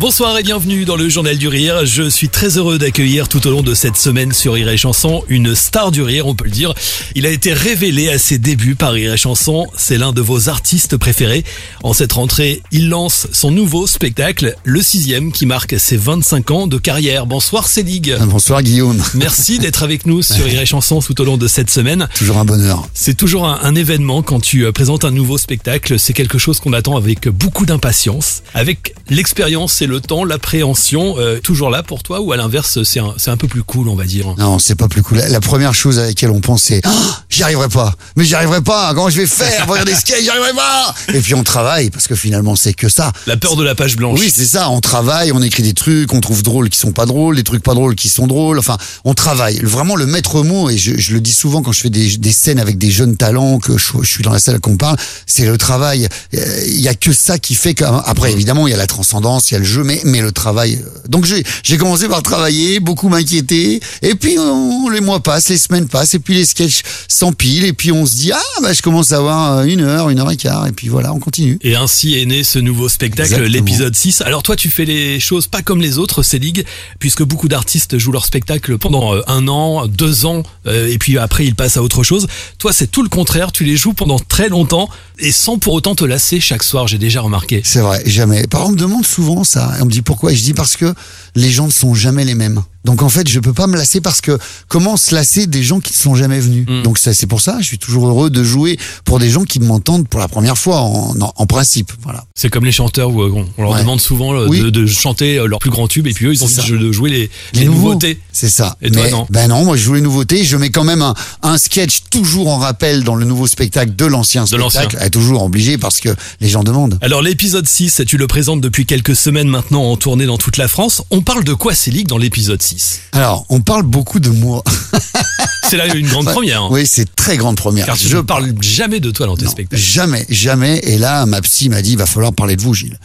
Bonsoir 0.00 0.38
et 0.38 0.42
bienvenue 0.42 0.86
dans 0.86 0.96
le 0.96 1.10
Journal 1.10 1.36
du 1.36 1.46
Rire. 1.46 1.84
Je 1.84 2.08
suis 2.08 2.30
très 2.30 2.56
heureux 2.56 2.78
d'accueillir 2.78 3.28
tout 3.28 3.46
au 3.46 3.50
long 3.50 3.60
de 3.60 3.74
cette 3.74 3.98
semaine 3.98 4.32
sur 4.32 4.54
Rire 4.54 4.70
et 4.70 4.78
Chanson 4.78 5.22
une 5.28 5.54
star 5.54 5.90
du 5.90 6.00
rire, 6.00 6.26
on 6.26 6.34
peut 6.34 6.46
le 6.46 6.50
dire. 6.50 6.72
Il 7.14 7.26
a 7.26 7.28
été 7.28 7.52
révélé 7.52 8.08
à 8.08 8.16
ses 8.16 8.38
débuts 8.38 8.76
par 8.76 8.94
Rire 8.94 9.12
et 9.12 9.18
Chanson. 9.18 9.66
C'est 9.76 9.98
l'un 9.98 10.12
de 10.12 10.22
vos 10.22 10.48
artistes 10.48 10.96
préférés. 10.96 11.44
En 11.82 11.92
cette 11.92 12.14
rentrée, 12.14 12.62
il 12.72 12.88
lance 12.88 13.28
son 13.30 13.50
nouveau 13.50 13.86
spectacle, 13.86 14.56
le 14.64 14.80
sixième, 14.80 15.32
qui 15.32 15.44
marque 15.44 15.78
ses 15.78 15.98
25 15.98 16.50
ans 16.50 16.66
de 16.66 16.78
carrière. 16.78 17.26
Bonsoir 17.26 17.68
Célig. 17.68 18.16
Bonsoir 18.22 18.62
Guillaume. 18.62 19.02
Merci 19.12 19.58
d'être 19.58 19.82
avec 19.82 20.06
nous 20.06 20.22
sur 20.22 20.46
Rire 20.46 20.62
et 20.62 20.66
Chanson 20.66 21.00
tout 21.00 21.20
au 21.20 21.24
long 21.24 21.36
de 21.36 21.46
cette 21.46 21.68
semaine. 21.68 22.08
Toujours 22.14 22.38
un 22.38 22.46
bonheur. 22.46 22.88
C'est 22.94 23.18
toujours 23.18 23.46
un, 23.46 23.60
un 23.62 23.74
événement 23.74 24.22
quand 24.22 24.40
tu 24.40 24.64
euh, 24.64 24.72
présentes 24.72 25.04
un 25.04 25.10
nouveau 25.10 25.36
spectacle. 25.36 25.98
C'est 25.98 26.14
quelque 26.14 26.38
chose 26.38 26.58
qu'on 26.58 26.72
attend 26.72 26.96
avec 26.96 27.28
beaucoup 27.28 27.66
d'impatience. 27.66 28.42
Avec 28.54 28.94
l'expérience 29.10 29.82
et 29.82 29.89
le 29.90 30.00
temps, 30.00 30.24
l'appréhension, 30.24 31.16
euh, 31.18 31.38
toujours 31.40 31.68
là 31.70 31.82
pour 31.82 32.02
toi 32.02 32.20
ou 32.20 32.32
à 32.32 32.36
l'inverse, 32.36 32.82
c'est 32.84 33.00
un, 33.00 33.14
c'est 33.18 33.30
un 33.30 33.36
peu 33.36 33.48
plus 33.48 33.62
cool, 33.62 33.88
on 33.88 33.94
va 33.94 34.04
dire? 34.04 34.34
Non, 34.38 34.58
c'est 34.58 34.74
pas 34.74 34.88
plus 34.88 35.02
cool. 35.02 35.18
La, 35.18 35.28
la 35.28 35.40
première 35.40 35.74
chose 35.74 35.98
à 35.98 36.06
laquelle 36.06 36.30
on 36.30 36.40
pense, 36.40 36.62
c'est 36.62 36.80
Ah, 36.84 36.90
j'y 37.28 37.42
arriverai 37.42 37.68
pas. 37.68 37.94
Mais 38.16 38.24
j'y 38.24 38.34
arriverai 38.34 38.62
pas. 38.62 38.94
Comment 38.94 39.10
je 39.10 39.20
vais 39.20 39.26
faire 39.26 39.66
pour 39.66 39.76
faire 39.76 39.84
des 39.84 39.94
skates 39.94 40.22
J'y 40.22 40.30
arriverai 40.30 40.52
pas. 40.54 40.94
Et 41.12 41.20
puis 41.20 41.34
on 41.34 41.44
travaille 41.44 41.90
parce 41.90 42.06
que 42.08 42.14
finalement 42.14 42.56
c'est 42.56 42.72
que 42.72 42.88
ça. 42.88 43.12
La 43.26 43.36
peur 43.36 43.56
de 43.56 43.64
la 43.64 43.74
page 43.74 43.96
blanche. 43.96 44.18
Oui, 44.20 44.32
c'est 44.34 44.46
ça. 44.46 44.70
On 44.70 44.80
travaille, 44.80 45.32
on 45.32 45.42
écrit 45.42 45.62
des 45.62 45.74
trucs, 45.74 46.12
on 46.14 46.20
trouve 46.20 46.42
drôles 46.42 46.70
qui 46.70 46.78
sont 46.78 46.92
pas 46.92 47.06
drôles, 47.06 47.36
des 47.36 47.44
trucs 47.44 47.62
pas 47.62 47.74
drôles 47.74 47.94
qui 47.96 48.08
sont 48.08 48.26
drôles. 48.26 48.58
Enfin, 48.58 48.78
on 49.04 49.14
travaille. 49.14 49.58
Vraiment, 49.62 49.96
le 49.96 50.06
maître 50.06 50.42
mot, 50.42 50.70
et 50.70 50.78
je, 50.78 50.96
je 50.96 51.12
le 51.12 51.20
dis 51.20 51.32
souvent 51.32 51.62
quand 51.62 51.72
je 51.72 51.80
fais 51.80 51.90
des, 51.90 52.16
des 52.16 52.32
scènes 52.32 52.58
avec 52.60 52.78
des 52.78 52.90
jeunes 52.90 53.16
talents, 53.16 53.58
que 53.58 53.76
je, 53.76 53.86
je 54.02 54.08
suis 54.08 54.22
dans 54.22 54.32
la 54.32 54.38
salle 54.38 54.60
qu'on 54.60 54.76
parle, 54.76 54.96
c'est 55.26 55.46
le 55.46 55.58
travail. 55.58 56.08
Euh, 56.34 56.62
Il 56.66 56.80
y 56.80 56.88
a 56.88 56.94
que 56.94 57.12
ça 57.12 57.38
qui 57.38 57.54
fait 57.54 57.74
qu'après, 57.74 58.32
évidemment, 58.32 58.66
il 58.66 58.70
y 58.70 58.74
a 58.74 58.76
la 58.76 58.86
transcendance, 58.86 59.50
il 59.50 59.54
y 59.54 59.56
a 59.56 59.60
le 59.60 59.64
jeu, 59.64 59.79
mais, 59.84 60.00
mais 60.04 60.20
le 60.20 60.32
travail. 60.32 60.78
euh, 60.84 61.08
Donc 61.08 61.24
j'ai 61.24 61.76
commencé 61.78 62.08
par 62.08 62.22
travailler, 62.22 62.80
beaucoup 62.80 63.08
m'inquiéter, 63.08 63.80
et 64.02 64.14
puis 64.14 64.38
on- 64.38 64.88
les 64.90 65.00
mois 65.00 65.20
passent, 65.20 65.48
les 65.48 65.58
semaines 65.58 65.88
passent, 65.88 66.14
et 66.14 66.18
puis 66.18 66.34
les 66.34 66.44
sketchs 66.44 66.82
s'empilent, 67.08 67.64
et 67.64 67.72
puis 67.72 67.92
on 67.92 68.06
se 68.06 68.16
dit 68.16 68.32
ah 68.32 68.40
bah 68.62 68.72
je 68.72 68.82
commence 68.82 69.12
à 69.12 69.16
avoir 69.18 69.58
euh, 69.58 69.64
une 69.64 69.80
heure, 69.82 70.08
une 70.10 70.18
heure 70.20 70.30
et 70.30 70.36
quart, 70.36 70.66
et 70.66 70.72
puis 70.72 70.88
voilà, 70.88 71.12
on 71.12 71.18
continue. 71.18 71.58
Et 71.62 71.74
ainsi 71.76 72.18
est 72.18 72.26
né 72.26 72.44
ce 72.44 72.58
nouveau 72.58 72.88
spectacle, 72.88 73.34
l'épisode 73.48 73.94
6. 73.94 74.20
Alors 74.22 74.42
toi, 74.42 74.56
tu 74.56 74.70
fais 74.70 74.84
les 74.84 75.20
choses 75.20 75.46
pas 75.46 75.62
comme 75.62 75.80
les 75.80 75.98
autres, 75.98 76.22
Célig, 76.22 76.64
puisque 76.98 77.22
beaucoup 77.22 77.48
d'artistes 77.48 77.98
jouent 77.98 78.12
leur 78.12 78.24
spectacle 78.26 78.78
pendant 78.78 79.14
euh, 79.14 79.22
un 79.26 79.48
an, 79.48 79.86
deux 79.86 80.26
ans, 80.26 80.42
et 80.66 80.98
puis 80.98 81.18
après 81.18 81.44
ils 81.46 81.54
passent 81.54 81.76
à 81.76 81.82
autre 81.82 82.02
chose. 82.02 82.26
Toi, 82.58 82.72
c'est 82.72 82.90
tout 82.90 83.02
le 83.02 83.08
contraire, 83.08 83.52
tu 83.52 83.64
les 83.64 83.76
joues 83.76 83.92
pendant 83.94 84.18
très 84.18 84.48
longtemps, 84.48 84.88
et 85.18 85.32
sans 85.32 85.58
pour 85.58 85.74
autant 85.74 85.94
te 85.94 86.04
lasser 86.04 86.40
chaque 86.40 86.62
soir, 86.62 86.86
j'ai 86.88 86.98
déjà 86.98 87.20
remarqué. 87.20 87.60
C'est 87.64 87.80
vrai, 87.80 88.02
jamais. 88.06 88.46
Par 88.46 88.60
exemple, 88.62 88.70
on 88.70 88.72
me 88.72 88.78
demande 88.88 89.06
souvent 89.06 89.44
ça. 89.44 89.59
Et 89.78 89.82
on 89.82 89.86
me 89.86 89.90
dit 89.90 90.02
pourquoi? 90.02 90.32
Et 90.32 90.36
je 90.36 90.42
dis 90.42 90.54
parce 90.54 90.76
que 90.76 90.92
les 91.34 91.50
gens 91.50 91.66
ne 91.66 91.72
sont 91.72 91.94
jamais 91.94 92.24
les 92.24 92.34
mêmes. 92.34 92.62
Donc 92.86 93.02
en 93.02 93.10
fait, 93.10 93.28
je 93.28 93.38
peux 93.40 93.52
pas 93.52 93.66
me 93.66 93.76
lasser 93.76 94.00
parce 94.00 94.22
que 94.22 94.38
comment 94.68 94.96
se 94.96 95.14
lasser 95.14 95.46
des 95.46 95.62
gens 95.62 95.80
qui 95.80 95.92
ne 95.92 95.98
sont 95.98 96.14
jamais 96.14 96.40
venus? 96.40 96.64
Mm. 96.66 96.82
Donc 96.82 96.96
ça, 96.98 97.12
c'est 97.12 97.26
pour 97.26 97.42
ça. 97.42 97.58
Je 97.60 97.66
suis 97.66 97.78
toujours 97.78 98.06
heureux 98.08 98.30
de 98.30 98.42
jouer 98.42 98.78
pour 99.04 99.18
des 99.18 99.28
gens 99.28 99.44
qui 99.44 99.60
m'entendent 99.60 100.08
pour 100.08 100.18
la 100.18 100.28
première 100.28 100.56
fois 100.56 100.80
en, 100.80 101.14
en, 101.20 101.32
en 101.36 101.46
principe. 101.46 101.92
Voilà. 102.02 102.24
C'est 102.34 102.48
comme 102.48 102.64
les 102.64 102.72
chanteurs 102.72 103.10
où 103.10 103.20
euh, 103.22 103.30
on 103.34 103.46
on 103.58 103.62
leur 103.64 103.72
Ouais. 103.72 103.80
demande 103.80 104.00
souvent 104.00 104.32
euh, 104.34 104.46
Oui. 104.48 104.60
de, 104.60 104.70
de 104.70 104.86
chanter 104.86 105.36
euh, 105.38 105.44
leur 105.46 105.58
plus 105.58 105.68
grand 105.68 105.88
tube, 105.88 106.06
et 106.06 106.14
puis 106.14 106.24
eux, 106.24 106.32
ils 106.32 106.42
ont 106.42 106.46
envie 106.46 106.72
de 106.78 106.90
jouer 106.92 107.10
les, 107.10 107.30
Les 107.52 107.66
nouveautés. 107.66 108.18
C'est 108.32 108.48
ça. 108.48 108.76
Et 108.80 108.90
toi, 108.90 109.02
Mais, 109.04 109.10
non 109.10 109.26
Ben 109.28 109.48
non, 109.48 109.64
moi 109.66 109.76
je 109.76 109.82
joue 109.82 109.94
les 109.94 110.00
nouveautés. 110.00 110.44
Je 110.44 110.56
mets 110.56 110.70
quand 110.70 110.84
même 110.84 111.02
un, 111.02 111.14
un 111.42 111.58
sketch 111.58 112.04
toujours 112.10 112.48
en 112.48 112.56
rappel 112.56 113.04
dans 113.04 113.14
le 113.14 113.26
nouveau 113.26 113.46
spectacle 113.46 113.94
de 113.94 114.06
l'ancien 114.06 114.46
spectacle. 114.46 114.96
Eh, 115.04 115.10
toujours 115.10 115.42
obligé 115.42 115.76
parce 115.76 116.00
que 116.00 116.08
les 116.40 116.48
gens 116.48 116.64
demandent. 116.64 116.98
Alors 117.02 117.20
l'épisode 117.20 117.68
6, 117.68 118.00
tu 118.06 118.16
le 118.16 118.26
présentes 118.26 118.62
depuis 118.62 118.86
quelques 118.86 119.14
semaines 119.16 119.48
maintenant 119.48 119.82
en 119.84 119.96
tournée 119.98 120.24
dans 120.24 120.38
toute 120.38 120.56
la 120.56 120.66
France. 120.66 121.02
On 121.10 121.19
parle 121.22 121.44
de 121.44 121.54
quoi 121.54 121.74
Célig 121.74 122.06
dans 122.06 122.18
l'épisode 122.18 122.62
6 122.62 123.00
Alors, 123.12 123.46
on 123.48 123.60
parle 123.60 123.82
beaucoup 123.82 124.20
de 124.20 124.30
moi. 124.30 124.62
C'est 125.70 125.76
là 125.76 125.86
une 125.94 126.08
grande 126.08 126.26
première. 126.26 126.64
hein. 126.64 126.68
Oui, 126.72 126.82
c'est 126.84 127.14
très 127.14 127.36
grande 127.36 127.56
première. 127.56 127.86
Car 127.86 127.96
tu 127.96 128.08
je 128.08 128.16
ne 128.16 128.22
parles 128.22 128.52
jamais 128.60 128.98
de 128.98 129.12
toi 129.12 129.26
dans 129.28 129.36
tes 129.36 129.44
Non, 129.44 129.52
spectacles. 129.52 129.80
Jamais, 129.80 130.26
jamais. 130.28 130.80
Et 130.82 130.98
là, 130.98 131.26
ma 131.26 131.40
psy 131.42 131.68
m'a 131.68 131.80
dit, 131.80 131.92
il 131.92 131.96
va 131.96 132.06
falloir 132.06 132.32
parler 132.32 132.56
de 132.56 132.60
vous, 132.62 132.74
Gilles. 132.74 132.98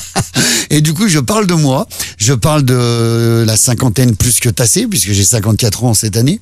et 0.70 0.80
du 0.80 0.94
coup, 0.94 1.06
je 1.06 1.20
parle 1.20 1.46
de 1.46 1.54
moi. 1.54 1.86
Je 2.18 2.32
parle 2.32 2.64
de 2.64 3.44
la 3.46 3.56
cinquantaine 3.56 4.16
plus 4.16 4.40
que 4.40 4.48
tassée, 4.48 4.88
puisque 4.88 5.12
j'ai 5.12 5.22
54 5.22 5.84
ans 5.84 5.94
cette 5.94 6.16
année. 6.16 6.40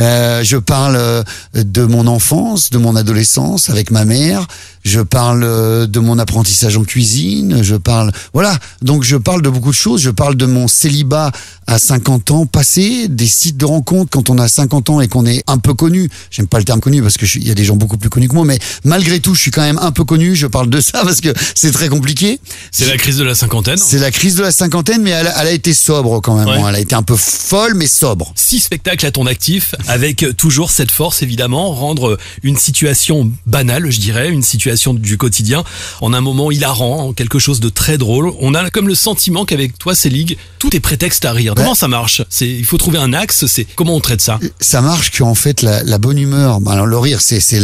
Euh, 0.00 0.42
je 0.42 0.56
parle 0.56 0.96
euh, 0.96 1.22
de 1.54 1.84
mon 1.84 2.08
enfance, 2.08 2.70
de 2.70 2.78
mon 2.78 2.96
adolescence 2.96 3.70
avec 3.70 3.92
ma 3.92 4.04
mère. 4.04 4.48
Je 4.84 5.00
parle 5.00 5.44
euh, 5.44 5.86
de 5.86 6.00
mon 6.00 6.18
apprentissage 6.18 6.76
en 6.76 6.82
cuisine. 6.84 7.62
Je 7.62 7.76
parle, 7.76 8.10
voilà. 8.32 8.58
Donc, 8.82 9.04
je 9.04 9.16
parle 9.16 9.42
de 9.42 9.50
beaucoup 9.50 9.70
de 9.70 9.76
choses. 9.76 10.00
Je 10.00 10.10
parle 10.10 10.34
de 10.34 10.46
mon 10.46 10.66
célibat 10.66 11.30
à 11.68 11.78
50 11.78 12.30
ans 12.32 12.46
passé, 12.46 13.06
des 13.08 13.26
sites 13.26 13.56
de 13.56 13.66
rencontres 13.66 14.10
quand 14.10 14.30
on 14.30 14.38
a 14.38 14.48
50 14.48 14.90
ans 14.90 14.95
et 15.00 15.08
qu'on 15.08 15.26
est 15.26 15.42
un 15.46 15.58
peu 15.58 15.74
connu. 15.74 16.08
J'aime 16.30 16.46
pas 16.46 16.58
le 16.58 16.64
terme 16.64 16.80
connu 16.80 17.02
parce 17.02 17.16
que 17.16 17.26
il 17.36 17.46
y 17.46 17.50
a 17.50 17.54
des 17.54 17.64
gens 17.64 17.76
beaucoup 17.76 17.96
plus 17.98 18.10
connus 18.10 18.28
que 18.28 18.34
moi, 18.34 18.44
mais 18.44 18.58
malgré 18.84 19.20
tout, 19.20 19.34
je 19.34 19.40
suis 19.40 19.50
quand 19.50 19.62
même 19.62 19.78
un 19.80 19.92
peu 19.92 20.04
connu. 20.04 20.34
Je 20.36 20.46
parle 20.46 20.70
de 20.70 20.80
ça 20.80 21.00
parce 21.04 21.20
que 21.20 21.32
c'est 21.54 21.72
très 21.72 21.88
compliqué. 21.88 22.38
C'est 22.70 22.86
la 22.86 22.96
crise 22.96 23.16
de 23.16 23.24
la 23.24 23.34
cinquantaine. 23.34 23.76
C'est 23.78 23.98
la 23.98 24.10
crise 24.10 24.34
de 24.36 24.42
la 24.42 24.52
cinquantaine, 24.52 25.02
mais 25.02 25.10
elle, 25.10 25.26
a- 25.26 25.40
elle 25.42 25.48
a 25.48 25.52
été 25.52 25.74
sobre 25.74 26.20
quand 26.20 26.36
même. 26.36 26.46
Ouais. 26.48 26.62
Elle 26.68 26.74
a 26.74 26.80
été 26.80 26.94
un 26.94 27.02
peu 27.02 27.16
folle, 27.16 27.74
mais 27.74 27.86
sobre. 27.86 28.32
Six 28.34 28.60
spectacles 28.60 29.04
à 29.06 29.10
ton 29.10 29.26
actif, 29.26 29.74
avec 29.88 30.24
toujours 30.36 30.70
cette 30.70 30.90
force 30.90 31.22
évidemment, 31.22 31.70
rendre 31.72 32.18
une 32.42 32.56
situation 32.56 33.30
banale, 33.46 33.90
je 33.90 34.00
dirais, 34.00 34.30
une 34.30 34.42
situation 34.42 34.94
du 34.94 35.16
quotidien, 35.18 35.64
en 36.00 36.12
un 36.12 36.20
moment 36.20 36.50
hilarant, 36.50 37.08
en 37.08 37.12
quelque 37.12 37.38
chose 37.38 37.60
de 37.60 37.68
très 37.68 37.98
drôle. 37.98 38.32
On 38.40 38.54
a 38.54 38.70
comme 38.70 38.88
le 38.88 38.94
sentiment 38.94 39.44
qu'avec 39.44 39.78
toi, 39.78 39.94
Célig, 39.94 40.36
tout 40.58 40.74
est 40.76 40.80
prétexte 40.80 41.24
à 41.24 41.32
rire. 41.32 41.54
Comment 41.56 41.74
ça 41.74 41.88
marche? 41.88 42.22
C'est, 42.28 42.48
il 42.48 42.64
faut 42.64 42.76
trouver 42.78 42.98
un 42.98 43.12
axe. 43.12 43.46
C'est 43.46 43.64
comment 43.76 43.94
on 43.94 44.00
traite 44.00 44.20
ça? 44.20 44.38
Ça 44.60 44.80
marche 44.86 45.10
qu'en 45.18 45.34
fait 45.34 45.62
la, 45.62 45.98
bonne 45.98 46.16
humeur, 46.18 46.60
bah, 46.60 46.72
alors 46.72 46.86
le 46.86 46.96
rire 46.98 47.20
c'est 47.20 47.40
c'est 47.40 47.60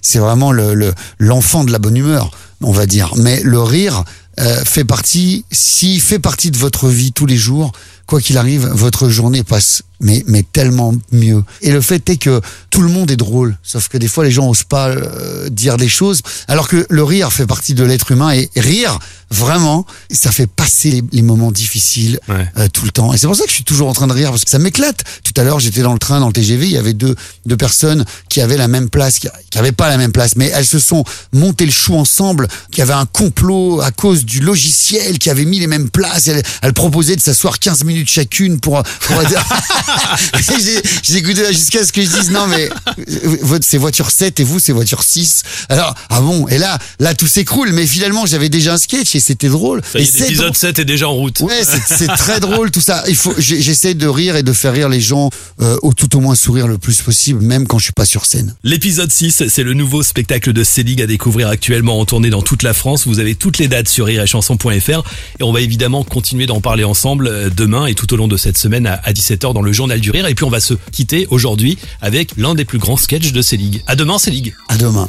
c'est 0.00 0.18
vraiment 0.18 0.50
le- 0.50 0.94
l'enfant 1.18 1.62
de 1.62 1.70
la 1.70 1.78
bonne 1.78 1.96
humeur, 1.96 2.30
on 2.62 2.72
va 2.72 2.86
dire. 2.86 3.12
Mais 3.16 3.42
le 3.42 3.60
rire 3.62 4.04
euh, 4.40 4.64
fait 4.64 4.84
partie, 4.84 5.44
s'il 5.52 6.00
fait 6.00 6.18
partie 6.18 6.50
de 6.50 6.56
votre 6.56 6.88
vie 6.88 7.12
tous 7.12 7.26
les 7.26 7.36
jours, 7.36 7.72
quoi 8.06 8.20
qu'il 8.20 8.36
arrive, 8.38 8.66
votre 8.66 9.08
journée 9.08 9.42
passe 9.44 9.82
mais 10.00 10.24
mais 10.26 10.42
tellement 10.42 10.92
mieux. 11.12 11.42
Et 11.62 11.70
le 11.70 11.80
fait 11.80 12.10
est 12.10 12.16
que 12.16 12.40
tout 12.68 12.82
le 12.82 12.88
monde 12.88 13.10
est 13.10 13.16
drôle, 13.16 13.56
sauf 13.62 13.88
que 13.88 13.96
des 13.96 14.08
fois 14.08 14.24
les 14.24 14.30
gens 14.32 14.48
osent 14.48 14.64
pas 14.64 14.88
euh, 14.88 15.48
dire 15.48 15.76
des 15.76 15.88
choses, 15.88 16.20
alors 16.48 16.68
que 16.68 16.84
le 16.90 17.02
rire 17.04 17.32
fait 17.32 17.46
partie 17.46 17.74
de 17.74 17.84
l'être 17.84 18.10
humain 18.10 18.32
et 18.32 18.50
rire 18.56 18.98
vraiment, 19.30 19.86
ça 20.10 20.30
fait 20.30 20.46
passer 20.48 20.90
les, 20.90 21.02
les 21.12 21.22
moments 21.22 21.50
difficiles 21.52 22.18
Ouais. 22.28 22.46
euh, 22.58 22.68
tout 22.68 22.84
le 22.84 22.90
temps. 22.90 23.12
Et 23.14 23.18
c'est 23.18 23.26
pour 23.26 23.36
ça 23.36 23.44
que 23.44 23.48
je 23.48 23.54
suis 23.54 23.64
toujours 23.64 23.88
en 23.88 23.92
train 23.92 24.06
de 24.06 24.12
rire, 24.12 24.30
parce 24.30 24.44
que 24.44 24.50
ça 24.50 24.58
m'éclate. 24.58 25.02
Tout 25.24 25.32
à 25.40 25.44
l'heure, 25.44 25.58
j'étais 25.60 25.82
dans 25.82 25.92
le 25.92 25.98
train, 25.98 26.20
dans 26.20 26.26
le 26.28 26.32
TGV, 26.32 26.66
il 26.66 26.72
y 26.72 26.76
avait 26.76 26.92
deux, 26.92 27.14
deux 27.46 27.56
personnes 27.56 28.04
qui 28.28 28.40
avaient 28.40 28.56
la 28.56 28.68
même 28.68 28.90
place, 28.90 29.18
qui, 29.18 29.28
qui 29.50 29.58
avaient 29.58 29.72
pas 29.72 29.88
la 29.88 29.96
même 29.96 30.12
place, 30.12 30.36
mais 30.36 30.50
elles 30.54 30.66
se 30.66 30.78
sont 30.78 31.04
montées 31.32 31.66
le 31.66 31.72
chou 31.72 31.94
ensemble, 31.96 32.48
qui 32.70 32.82
avait 32.82 32.92
un 32.92 33.06
complot 33.06 33.80
à 33.80 33.90
cause 33.92 34.24
du 34.24 34.40
logiciel, 34.40 35.18
qui 35.18 35.30
avait 35.30 35.44
mis 35.46 35.58
les 35.60 35.66
mêmes 35.68 35.88
places. 35.88 36.28
Elles, 36.28 36.42
elles 36.62 36.72
proposaient 36.74 37.16
de 37.16 37.20
s'asseoir 37.20 37.58
15 37.58 37.84
minutes 37.84 37.93
chacune 38.06 38.60
pour... 38.60 38.82
pour 38.82 39.16
j'ai 41.02 41.16
écouté 41.16 41.46
jusqu'à 41.52 41.84
ce 41.84 41.92
que 41.92 42.02
je 42.02 42.08
dise, 42.08 42.30
non 42.30 42.46
mais 42.46 42.68
euh, 42.98 43.36
votre- 43.42 43.64
c'est 43.64 43.78
voiture 43.78 44.10
7 44.10 44.40
et 44.40 44.44
vous, 44.44 44.58
c'est 44.58 44.72
voiture 44.72 45.02
6. 45.02 45.42
Alors, 45.68 45.94
ah 46.10 46.20
bon, 46.20 46.46
et 46.48 46.58
là, 46.58 46.78
là, 47.00 47.14
tout 47.14 47.26
s'écroule, 47.26 47.72
mais 47.72 47.86
finalement, 47.86 48.26
j'avais 48.26 48.48
déjà 48.48 48.74
un 48.74 48.78
sketch 48.78 49.14
et 49.14 49.20
c'était 49.20 49.48
drôle. 49.48 49.82
L'épisode 49.94 50.36
drôle. 50.36 50.56
7 50.56 50.78
est 50.80 50.84
déjà 50.84 51.08
en 51.08 51.14
route. 51.14 51.40
Ouais, 51.40 51.62
c'est 51.86 52.06
très 52.08 52.40
drôle 52.40 52.70
tout 52.70 52.80
ça. 52.80 53.04
Il 53.08 53.16
faut, 53.16 53.34
j'essaie 53.38 53.94
de 53.94 54.06
rire 54.06 54.36
et 54.36 54.42
de 54.42 54.52
faire 54.52 54.72
rire 54.72 54.88
les 54.88 55.00
gens, 55.00 55.30
euh, 55.60 55.76
ou 55.82 55.94
tout 55.94 56.16
au 56.16 56.20
moins 56.20 56.34
sourire 56.34 56.66
le 56.66 56.78
plus 56.78 57.00
possible, 57.02 57.40
même 57.42 57.66
quand 57.66 57.78
je 57.78 57.84
suis 57.84 57.92
pas 57.92 58.04
sur 58.06 58.26
scène. 58.26 58.54
L'épisode 58.64 59.10
6, 59.10 59.44
c'est 59.48 59.62
le 59.62 59.74
nouveau 59.74 60.02
spectacle 60.02 60.52
de 60.52 60.64
Célig 60.64 61.00
à 61.02 61.06
découvrir 61.06 61.48
actuellement 61.48 62.00
en 62.00 62.04
tournée 62.04 62.30
dans 62.30 62.42
toute 62.42 62.62
la 62.62 62.74
France. 62.74 63.06
Vous 63.06 63.18
avez 63.18 63.34
toutes 63.34 63.58
les 63.58 63.68
dates 63.68 63.88
sur 63.88 64.06
rireetchanson.fr 64.06 65.02
et 65.40 65.42
on 65.42 65.52
va 65.52 65.60
évidemment 65.60 66.04
continuer 66.04 66.46
d'en 66.46 66.60
parler 66.60 66.84
ensemble 66.84 67.26
euh, 67.28 67.50
et 67.86 67.94
tout 67.94 68.12
au 68.12 68.16
long 68.16 68.28
de 68.28 68.36
cette 68.36 68.58
semaine 68.58 68.86
à 68.86 69.12
17h 69.12 69.52
dans 69.52 69.62
le 69.62 69.72
Journal 69.72 70.00
du 70.00 70.10
Rire. 70.10 70.26
Et 70.26 70.34
puis 70.34 70.44
on 70.44 70.50
va 70.50 70.60
se 70.60 70.74
quitter 70.92 71.26
aujourd'hui 71.30 71.78
avec 72.00 72.32
l'un 72.36 72.54
des 72.54 72.64
plus 72.64 72.78
grands 72.78 72.96
sketchs 72.96 73.32
de 73.32 73.42
Célig. 73.42 73.82
À 73.86 73.96
demain 73.96 74.18
Célig. 74.18 74.54
À 74.68 74.76
demain. 74.76 75.08